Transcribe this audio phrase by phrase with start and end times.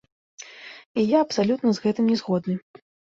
[1.01, 2.57] І я абсалютна з гэтым не згодны.